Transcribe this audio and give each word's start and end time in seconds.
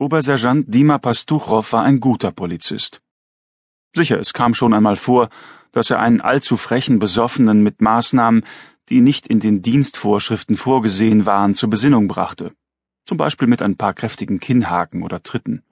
Obersergeant 0.00 0.72
Dima 0.72 0.98
Pastuchow 0.98 1.72
war 1.72 1.82
ein 1.82 1.98
guter 1.98 2.30
Polizist. 2.30 3.02
Sicher, 3.96 4.20
es 4.20 4.32
kam 4.32 4.54
schon 4.54 4.72
einmal 4.72 4.94
vor, 4.94 5.28
dass 5.72 5.90
er 5.90 5.98
einen 5.98 6.20
allzu 6.20 6.56
frechen 6.56 7.00
Besoffenen 7.00 7.64
mit 7.64 7.82
Maßnahmen, 7.82 8.44
die 8.90 9.00
nicht 9.00 9.26
in 9.26 9.40
den 9.40 9.60
Dienstvorschriften 9.60 10.56
vorgesehen 10.56 11.26
waren, 11.26 11.54
zur 11.54 11.68
Besinnung 11.68 12.06
brachte, 12.06 12.52
zum 13.06 13.18
Beispiel 13.18 13.48
mit 13.48 13.60
ein 13.60 13.76
paar 13.76 13.92
kräftigen 13.92 14.38
Kinnhaken 14.38 15.02
oder 15.02 15.24
Tritten. 15.24 15.64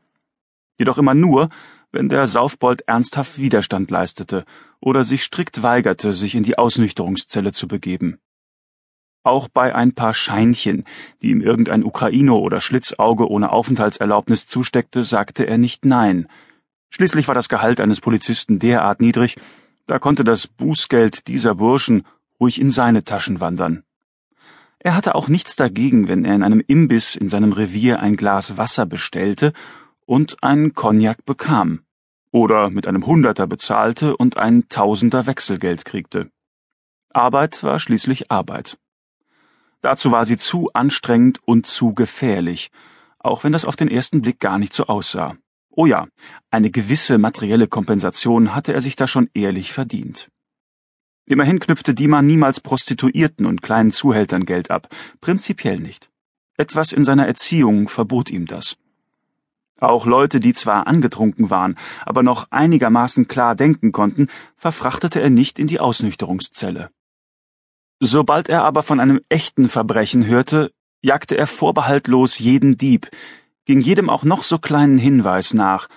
Jedoch 0.76 0.98
immer 0.98 1.14
nur, 1.14 1.48
wenn 1.92 2.08
der 2.08 2.26
Saufbold 2.26 2.82
ernsthaft 2.88 3.38
Widerstand 3.38 3.92
leistete 3.92 4.44
oder 4.80 5.04
sich 5.04 5.22
strikt 5.22 5.62
weigerte, 5.62 6.12
sich 6.12 6.34
in 6.34 6.42
die 6.42 6.58
Ausnüchterungszelle 6.58 7.52
zu 7.52 7.68
begeben. 7.68 8.18
Auch 9.26 9.48
bei 9.48 9.74
ein 9.74 9.92
paar 9.92 10.14
Scheinchen, 10.14 10.84
die 11.20 11.30
ihm 11.30 11.40
irgendein 11.40 11.82
Ukraino 11.82 12.38
oder 12.38 12.60
Schlitzauge 12.60 13.28
ohne 13.28 13.50
Aufenthaltserlaubnis 13.50 14.46
zusteckte, 14.46 15.02
sagte 15.02 15.48
er 15.48 15.58
nicht 15.58 15.84
Nein. 15.84 16.28
Schließlich 16.90 17.26
war 17.26 17.34
das 17.34 17.48
Gehalt 17.48 17.80
eines 17.80 18.00
Polizisten 18.00 18.60
derart 18.60 19.00
niedrig, 19.00 19.36
da 19.88 19.98
konnte 19.98 20.22
das 20.22 20.46
Bußgeld 20.46 21.26
dieser 21.26 21.56
Burschen 21.56 22.06
ruhig 22.38 22.60
in 22.60 22.70
seine 22.70 23.02
Taschen 23.02 23.40
wandern. 23.40 23.82
Er 24.78 24.94
hatte 24.94 25.16
auch 25.16 25.26
nichts 25.26 25.56
dagegen, 25.56 26.06
wenn 26.06 26.24
er 26.24 26.36
in 26.36 26.44
einem 26.44 26.62
Imbiss 26.64 27.16
in 27.16 27.28
seinem 27.28 27.52
Revier 27.52 27.98
ein 27.98 28.14
Glas 28.14 28.56
Wasser 28.56 28.86
bestellte 28.86 29.52
und 30.04 30.40
einen 30.44 30.72
Cognac 30.74 31.24
bekam, 31.24 31.80
oder 32.30 32.70
mit 32.70 32.86
einem 32.86 33.04
Hunderter 33.04 33.48
bezahlte 33.48 34.16
und 34.16 34.36
ein 34.36 34.68
Tausender 34.68 35.26
Wechselgeld 35.26 35.84
kriegte. 35.84 36.30
Arbeit 37.12 37.64
war 37.64 37.80
schließlich 37.80 38.30
Arbeit. 38.30 38.78
Dazu 39.86 40.10
war 40.10 40.24
sie 40.24 40.36
zu 40.36 40.68
anstrengend 40.72 41.38
und 41.44 41.68
zu 41.68 41.94
gefährlich, 41.94 42.72
auch 43.20 43.44
wenn 43.44 43.52
das 43.52 43.64
auf 43.64 43.76
den 43.76 43.86
ersten 43.86 44.20
Blick 44.20 44.40
gar 44.40 44.58
nicht 44.58 44.72
so 44.72 44.86
aussah. 44.86 45.36
Oh 45.70 45.86
ja, 45.86 46.08
eine 46.50 46.72
gewisse 46.72 47.18
materielle 47.18 47.68
Kompensation 47.68 48.52
hatte 48.52 48.72
er 48.72 48.80
sich 48.80 48.96
da 48.96 49.06
schon 49.06 49.30
ehrlich 49.32 49.72
verdient. 49.72 50.28
Immerhin 51.24 51.60
knüpfte 51.60 51.94
Dima 51.94 52.20
niemals 52.20 52.58
Prostituierten 52.58 53.46
und 53.46 53.62
kleinen 53.62 53.92
Zuhältern 53.92 54.44
Geld 54.44 54.72
ab, 54.72 54.88
prinzipiell 55.20 55.78
nicht. 55.78 56.10
Etwas 56.56 56.90
in 56.90 57.04
seiner 57.04 57.28
Erziehung 57.28 57.88
verbot 57.88 58.28
ihm 58.28 58.46
das. 58.46 58.76
Auch 59.78 60.04
Leute, 60.04 60.40
die 60.40 60.52
zwar 60.52 60.88
angetrunken 60.88 61.48
waren, 61.48 61.76
aber 62.04 62.24
noch 62.24 62.48
einigermaßen 62.50 63.28
klar 63.28 63.54
denken 63.54 63.92
konnten, 63.92 64.26
verfrachtete 64.56 65.20
er 65.20 65.30
nicht 65.30 65.60
in 65.60 65.68
die 65.68 65.78
Ausnüchterungszelle. 65.78 66.90
Sobald 68.00 68.48
er 68.48 68.62
aber 68.64 68.82
von 68.82 69.00
einem 69.00 69.20
echten 69.28 69.68
Verbrechen 69.68 70.26
hörte, 70.26 70.72
jagte 71.00 71.36
er 71.36 71.46
vorbehaltlos 71.46 72.38
jeden 72.38 72.76
Dieb, 72.76 73.10
ging 73.64 73.80
jedem 73.80 74.10
auch 74.10 74.24
noch 74.24 74.42
so 74.42 74.58
kleinen 74.58 74.98
Hinweis 74.98 75.54
nach, 75.54 75.88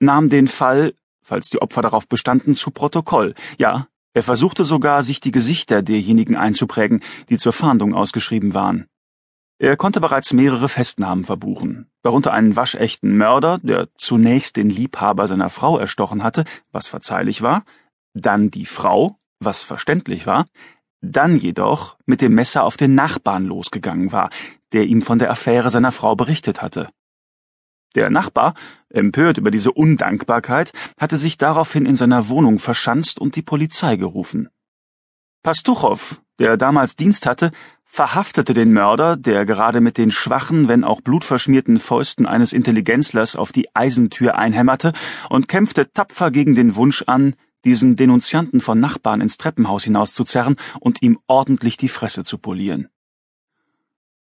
nahm 0.00 0.28
den 0.28 0.48
Fall, 0.48 0.94
falls 1.22 1.48
die 1.48 1.62
Opfer 1.62 1.82
darauf 1.82 2.08
bestanden, 2.08 2.54
zu 2.54 2.70
Protokoll. 2.70 3.34
Ja, 3.58 3.86
er 4.14 4.22
versuchte 4.22 4.64
sogar, 4.64 5.02
sich 5.02 5.20
die 5.20 5.30
Gesichter 5.30 5.82
derjenigen 5.82 6.36
einzuprägen, 6.36 7.00
die 7.28 7.36
zur 7.36 7.52
Fahndung 7.52 7.94
ausgeschrieben 7.94 8.54
waren. 8.54 8.86
Er 9.60 9.76
konnte 9.76 10.00
bereits 10.00 10.32
mehrere 10.32 10.68
Festnahmen 10.68 11.24
verbuchen, 11.24 11.90
darunter 12.02 12.32
einen 12.32 12.54
waschechten 12.54 13.16
Mörder, 13.16 13.58
der 13.58 13.88
zunächst 13.96 14.56
den 14.56 14.70
Liebhaber 14.70 15.26
seiner 15.26 15.50
Frau 15.50 15.78
erstochen 15.78 16.22
hatte, 16.22 16.44
was 16.70 16.88
verzeihlich 16.88 17.42
war, 17.42 17.64
dann 18.14 18.50
die 18.50 18.66
Frau, 18.66 19.16
was 19.40 19.64
verständlich 19.64 20.26
war, 20.26 20.46
dann 21.00 21.36
jedoch 21.36 21.96
mit 22.06 22.20
dem 22.20 22.34
Messer 22.34 22.64
auf 22.64 22.76
den 22.76 22.94
Nachbarn 22.94 23.44
losgegangen 23.44 24.12
war, 24.12 24.30
der 24.72 24.84
ihm 24.84 25.02
von 25.02 25.18
der 25.18 25.30
Affäre 25.30 25.70
seiner 25.70 25.92
Frau 25.92 26.16
berichtet 26.16 26.62
hatte. 26.62 26.88
Der 27.94 28.10
Nachbar, 28.10 28.54
empört 28.90 29.38
über 29.38 29.50
diese 29.50 29.72
Undankbarkeit, 29.72 30.72
hatte 31.00 31.16
sich 31.16 31.38
daraufhin 31.38 31.86
in 31.86 31.96
seiner 31.96 32.28
Wohnung 32.28 32.58
verschanzt 32.58 33.18
und 33.18 33.34
die 33.36 33.42
Polizei 33.42 33.96
gerufen. 33.96 34.48
Pastuchow, 35.42 36.20
der 36.38 36.56
damals 36.56 36.96
Dienst 36.96 37.26
hatte, 37.26 37.50
verhaftete 37.84 38.52
den 38.52 38.72
Mörder, 38.72 39.16
der 39.16 39.46
gerade 39.46 39.80
mit 39.80 39.96
den 39.96 40.10
schwachen, 40.10 40.68
wenn 40.68 40.84
auch 40.84 41.00
blutverschmierten 41.00 41.80
Fäusten 41.80 42.26
eines 42.26 42.52
Intelligenzlers 42.52 43.34
auf 43.34 43.50
die 43.50 43.74
Eisentür 43.74 44.36
einhämmerte 44.36 44.92
und 45.30 45.48
kämpfte 45.48 45.90
tapfer 45.90 46.30
gegen 46.30 46.54
den 46.54 46.76
Wunsch 46.76 47.02
an, 47.06 47.34
diesen 47.64 47.96
Denunzianten 47.96 48.60
von 48.60 48.80
Nachbarn 48.80 49.20
ins 49.20 49.38
Treppenhaus 49.38 49.84
hinauszuzerren 49.84 50.56
und 50.80 51.02
ihm 51.02 51.18
ordentlich 51.26 51.76
die 51.76 51.88
Fresse 51.88 52.24
zu 52.24 52.38
polieren. 52.38 52.88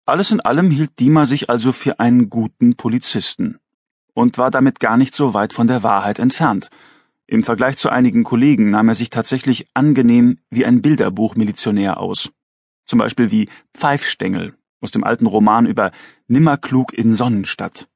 Alles 0.06 0.32
in 0.32 0.40
allem 0.40 0.72
hielt 0.72 1.00
Dima 1.00 1.26
sich 1.26 1.50
also 1.50 1.72
für 1.72 2.00
einen 2.00 2.30
guten 2.30 2.76
Polizisten 2.76 3.60
und 4.14 4.38
war 4.38 4.52
damit 4.52 4.80
gar 4.80 4.98
nicht 4.98 5.14
so 5.14 5.34
weit 5.34 5.54
von 5.54 5.68
der 5.68 5.84
Wahrheit 5.84 6.20
entfernt. 6.20 6.70
Im 7.26 7.44
Vergleich 7.44 7.76
zu 7.76 7.90
einigen 7.90 8.24
Kollegen 8.24 8.70
nahm 8.70 8.88
er 8.88 8.96
sich 8.96 9.10
tatsächlich 9.10 9.68
angenehm 9.74 10.40
wie 10.50 10.66
ein 10.66 10.82
Bilderbuch-Milizionär 10.82 12.00
aus. 12.00 12.32
Zum 12.86 13.00
Beispiel 13.00 13.32
wie 13.32 13.50
Pfeifstängel 13.74 14.56
aus 14.80 14.92
dem 14.92 15.04
alten 15.04 15.26
Roman 15.26 15.66
über 15.66 15.92
Nimmerklug 16.28 16.94
in 16.94 17.12
Sonnenstadt. 17.12 17.90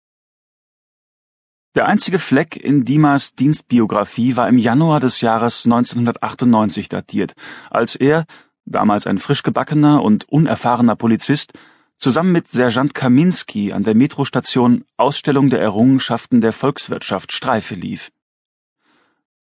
Der 1.73 1.87
einzige 1.87 2.19
Fleck 2.19 2.57
in 2.57 2.83
Dimas 2.83 3.33
Dienstbiografie 3.33 4.35
war 4.35 4.49
im 4.49 4.57
Januar 4.57 4.99
des 4.99 5.21
Jahres 5.21 5.65
1998 5.65 6.89
datiert, 6.89 7.33
als 7.69 7.95
er, 7.95 8.25
damals 8.65 9.07
ein 9.07 9.17
frischgebackener 9.17 10.03
und 10.03 10.27
unerfahrener 10.27 10.97
Polizist, 10.97 11.53
zusammen 11.97 12.33
mit 12.33 12.49
Sergeant 12.49 12.93
Kaminski 12.93 13.71
an 13.71 13.83
der 13.83 13.95
Metrostation 13.95 14.83
Ausstellung 14.97 15.49
der 15.49 15.61
Errungenschaften 15.61 16.41
der 16.41 16.51
Volkswirtschaft 16.51 17.31
Streife 17.31 17.75
lief. 17.75 18.11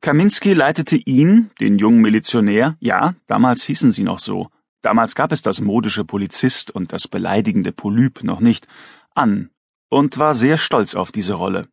Kaminski 0.03 0.53
leitete 0.53 0.97
ihn, 0.97 1.51
den 1.61 1.79
jungen 1.79 2.03
Milizionär, 2.03 2.77
ja, 2.79 3.15
damals 3.27 3.63
hießen 3.63 3.91
sie 3.91 4.05
noch 4.05 4.19
so, 4.19 4.51
damals 4.83 5.15
gab 5.15 5.33
es 5.33 5.41
das 5.41 5.63
modische 5.63 6.05
Polizist 6.05 6.71
und 6.71 6.93
das 6.93 7.09
beleidigende 7.09 7.73
Polyp 7.73 8.23
noch 8.23 8.41
nicht, 8.41 8.69
an 9.15 9.49
und 9.89 10.19
war 10.19 10.35
sehr 10.35 10.59
stolz 10.59 10.95
auf 10.95 11.11
diese 11.11 11.33
Rolle. 11.33 11.69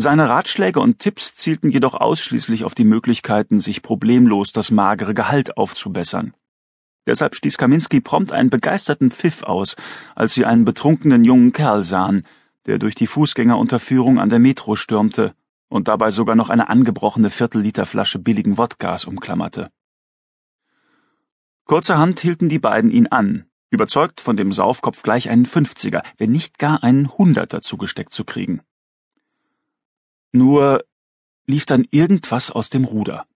Seine 0.00 0.28
Ratschläge 0.28 0.78
und 0.78 1.00
Tipps 1.00 1.34
zielten 1.34 1.70
jedoch 1.70 1.92
ausschließlich 1.92 2.62
auf 2.62 2.76
die 2.76 2.84
Möglichkeiten, 2.84 3.58
sich 3.58 3.82
problemlos 3.82 4.52
das 4.52 4.70
magere 4.70 5.12
Gehalt 5.12 5.56
aufzubessern. 5.56 6.34
Deshalb 7.08 7.34
stieß 7.34 7.58
Kaminski 7.58 8.00
prompt 8.00 8.30
einen 8.30 8.48
begeisterten 8.48 9.10
Pfiff 9.10 9.42
aus, 9.42 9.74
als 10.14 10.34
sie 10.34 10.44
einen 10.44 10.64
betrunkenen 10.64 11.24
jungen 11.24 11.50
Kerl 11.50 11.82
sahen, 11.82 12.24
der 12.66 12.78
durch 12.78 12.94
die 12.94 13.08
Fußgängerunterführung 13.08 14.20
an 14.20 14.28
der 14.28 14.38
Metro 14.38 14.76
stürmte 14.76 15.34
und 15.68 15.88
dabei 15.88 16.10
sogar 16.10 16.36
noch 16.36 16.48
eine 16.48 16.68
angebrochene 16.68 17.28
Viertelliterflasche 17.30 18.20
billigen 18.20 18.56
Wodkas 18.56 19.04
umklammerte. 19.04 19.68
Kurzerhand 21.64 22.20
hielten 22.20 22.48
die 22.48 22.60
beiden 22.60 22.92
ihn 22.92 23.08
an, 23.08 23.46
überzeugt 23.70 24.20
von 24.20 24.36
dem 24.36 24.52
Saufkopf 24.52 25.02
gleich 25.02 25.28
einen 25.28 25.44
Fünfziger, 25.44 26.04
wenn 26.18 26.30
nicht 26.30 26.60
gar 26.60 26.84
einen 26.84 27.18
Hunderter 27.18 27.60
zugesteckt 27.60 28.12
zu 28.12 28.24
kriegen. 28.24 28.60
Nur 30.32 30.84
lief 31.46 31.66
dann 31.66 31.86
irgendwas 31.90 32.50
aus 32.50 32.70
dem 32.70 32.84
Ruder. 32.84 33.26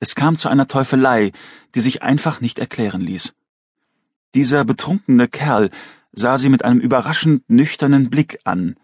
Es 0.00 0.14
kam 0.14 0.36
zu 0.36 0.48
einer 0.48 0.66
Teufelei, 0.66 1.32
die 1.74 1.80
sich 1.80 2.02
einfach 2.02 2.40
nicht 2.40 2.58
erklären 2.58 3.00
ließ. 3.00 3.34
Dieser 4.34 4.64
betrunkene 4.64 5.28
Kerl 5.28 5.70
sah 6.12 6.38
sie 6.38 6.48
mit 6.48 6.64
einem 6.64 6.80
überraschend 6.80 7.48
nüchternen 7.48 8.10
Blick 8.10 8.40
an, 8.44 8.76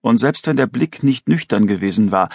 und 0.00 0.18
selbst 0.18 0.46
wenn 0.46 0.56
der 0.56 0.66
Blick 0.66 1.02
nicht 1.02 1.28
nüchtern 1.28 1.66
gewesen 1.66 2.12
war, 2.12 2.28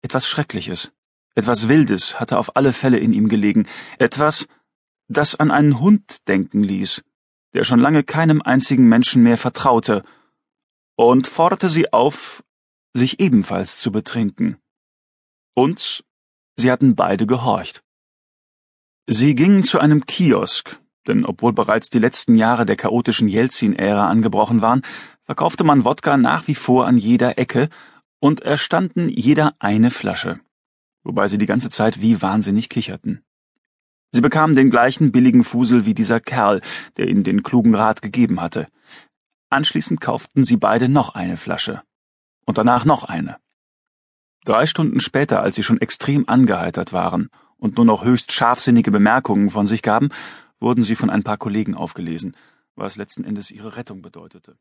etwas 0.00 0.26
Schreckliches, 0.28 0.92
etwas 1.34 1.68
Wildes 1.68 2.18
hatte 2.18 2.38
auf 2.38 2.56
alle 2.56 2.72
Fälle 2.72 2.98
in 2.98 3.12
ihm 3.12 3.28
gelegen, 3.28 3.66
etwas, 3.98 4.46
das 5.08 5.34
an 5.34 5.50
einen 5.50 5.80
Hund 5.80 6.26
denken 6.28 6.62
ließ, 6.62 7.02
der 7.54 7.64
schon 7.64 7.80
lange 7.80 8.02
keinem 8.02 8.42
einzigen 8.42 8.88
Menschen 8.88 9.22
mehr 9.22 9.38
vertraute, 9.38 10.02
und 10.94 11.26
forderte 11.26 11.68
sie 11.68 11.92
auf, 11.92 12.42
sich 12.94 13.20
ebenfalls 13.20 13.78
zu 13.78 13.90
betrinken. 13.92 14.58
Und 15.54 16.04
sie 16.56 16.70
hatten 16.70 16.94
beide 16.94 17.26
gehorcht. 17.26 17.82
Sie 19.06 19.34
gingen 19.34 19.62
zu 19.62 19.78
einem 19.78 20.06
Kiosk, 20.06 20.78
denn 21.06 21.24
obwohl 21.24 21.52
bereits 21.52 21.90
die 21.90 21.98
letzten 21.98 22.36
Jahre 22.36 22.64
der 22.66 22.76
chaotischen 22.76 23.28
Jelzin-Ära 23.28 24.08
angebrochen 24.08 24.62
waren, 24.62 24.82
verkaufte 25.24 25.64
man 25.64 25.84
Wodka 25.84 26.16
nach 26.16 26.46
wie 26.46 26.54
vor 26.54 26.86
an 26.86 26.96
jeder 26.96 27.38
Ecke 27.38 27.68
und 28.20 28.40
erstanden 28.40 29.08
jeder 29.08 29.54
eine 29.58 29.90
Flasche, 29.90 30.40
wobei 31.02 31.28
sie 31.28 31.38
die 31.38 31.46
ganze 31.46 31.70
Zeit 31.70 32.00
wie 32.00 32.22
wahnsinnig 32.22 32.68
kicherten. 32.68 33.24
Sie 34.12 34.20
bekamen 34.20 34.54
den 34.54 34.70
gleichen 34.70 35.10
billigen 35.10 35.42
Fusel 35.42 35.86
wie 35.86 35.94
dieser 35.94 36.20
Kerl, 36.20 36.60
der 36.96 37.08
ihnen 37.08 37.24
den 37.24 37.42
klugen 37.42 37.74
Rat 37.74 38.02
gegeben 38.02 38.40
hatte. 38.40 38.68
Anschließend 39.48 40.00
kauften 40.00 40.44
sie 40.44 40.56
beide 40.56 40.88
noch 40.88 41.14
eine 41.14 41.38
Flasche 41.38 41.82
und 42.44 42.58
danach 42.58 42.84
noch 42.84 43.04
eine. 43.04 43.36
Drei 44.44 44.66
Stunden 44.66 45.00
später, 45.00 45.40
als 45.40 45.54
sie 45.56 45.62
schon 45.62 45.80
extrem 45.80 46.28
angeheitert 46.28 46.92
waren 46.92 47.30
und 47.58 47.76
nur 47.76 47.86
noch 47.86 48.04
höchst 48.04 48.32
scharfsinnige 48.32 48.90
Bemerkungen 48.90 49.50
von 49.50 49.66
sich 49.66 49.82
gaben, 49.82 50.10
wurden 50.58 50.82
sie 50.82 50.96
von 50.96 51.10
ein 51.10 51.22
paar 51.22 51.38
Kollegen 51.38 51.74
aufgelesen, 51.74 52.36
was 52.74 52.96
letzten 52.96 53.24
Endes 53.24 53.50
ihre 53.50 53.76
Rettung 53.76 54.02
bedeutete. 54.02 54.56